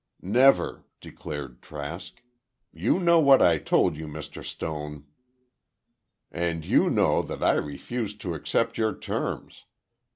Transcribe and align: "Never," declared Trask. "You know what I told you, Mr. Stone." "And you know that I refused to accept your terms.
"Never," 0.23 0.85
declared 0.99 1.61
Trask. 1.61 2.23
"You 2.73 2.97
know 2.97 3.19
what 3.19 3.39
I 3.39 3.59
told 3.59 3.95
you, 3.95 4.07
Mr. 4.07 4.43
Stone." 4.43 5.05
"And 6.31 6.65
you 6.65 6.89
know 6.89 7.21
that 7.21 7.43
I 7.43 7.53
refused 7.53 8.19
to 8.21 8.33
accept 8.33 8.79
your 8.79 8.97
terms. 8.97 9.65